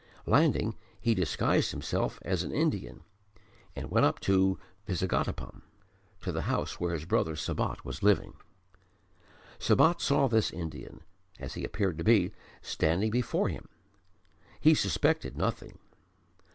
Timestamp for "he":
0.99-1.13, 11.53-11.63, 14.59-14.73